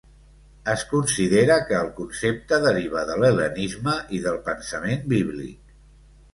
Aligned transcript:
Es 0.71 0.85
considera 0.93 1.57
que 1.67 1.75
el 1.81 1.91
concepte 1.99 2.59
deriva 2.65 3.05
de 3.11 3.19
l'hel·lenisme 3.21 3.97
i 4.21 4.25
del 4.27 4.43
pensament 4.51 5.09
bíblic. 5.17 5.73